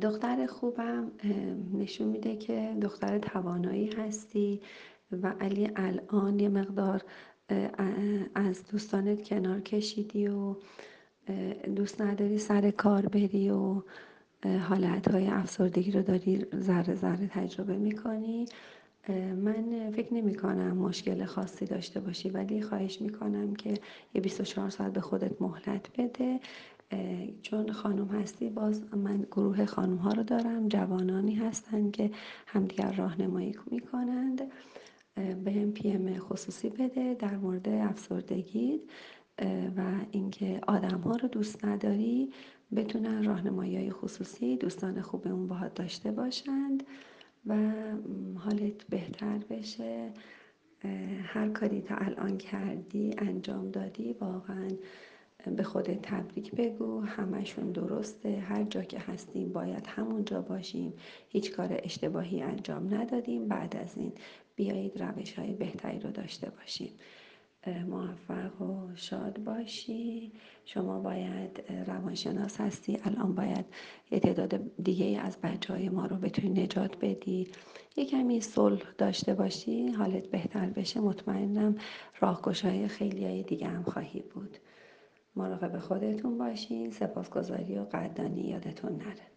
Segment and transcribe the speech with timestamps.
[0.00, 1.12] دختر خوبم
[1.74, 4.60] نشون میده که دختر توانایی هستی
[5.12, 7.02] و علی الان یه مقدار
[8.34, 10.56] از دوستانت کنار کشیدی و
[11.76, 13.82] دوست نداری سر کار بری و
[14.68, 18.46] حالتهای افسردگی رو داری ذره ذره تجربه می‌کنی.
[19.36, 23.74] من فکر نمی کنم مشکل خاصی داشته باشی ولی خواهش می‌کنم که
[24.14, 26.40] یه 24 ساعت به خودت مهلت بده.
[27.42, 32.10] چون خانم هستی باز من گروه خانم ها رو دارم جوانانی هستند که
[32.46, 34.42] همدیگر راهنمایی می‌کنند.
[35.44, 38.80] به هم پی ام خصوصی بده در مورد افسردگی
[39.76, 42.32] و اینکه آدم ها رو دوست نداری
[42.76, 46.82] بتونن راهنمایی های خصوصی دوستان خوبمون باهات داشته باشند
[47.46, 47.72] و
[48.36, 50.12] حالت بهتر بشه.
[51.24, 54.68] هر کاری تا الان کردی انجام دادی واقعا
[55.56, 57.00] به خودت تبریک بگو.
[57.00, 58.38] همشون درسته.
[58.38, 60.92] هر جا که هستیم باید همونجا باشیم.
[61.28, 63.48] هیچ کار اشتباهی انجام ندادیم.
[63.48, 64.12] بعد از این
[64.56, 66.92] بیایید روش های بهتری رو داشته باشیم.
[67.88, 70.32] موفق و شاد باشی.
[70.64, 72.98] شما باید روانشناس هستی.
[73.04, 73.64] الان باید
[74.10, 77.48] یه تعداد دیگه از بچه های ما رو بتونی نجات بدی.
[77.96, 79.88] یه کمی صلح داشته باشی.
[79.88, 81.00] حالت بهتر بشه.
[81.00, 81.76] مطمئنم
[82.20, 84.58] راهگشای خیلی های دیگه هم خواهی بود.
[85.36, 86.90] مراقب خودتون باشین.
[86.90, 89.32] سپاسگزاری و قدردانی یادتون نره.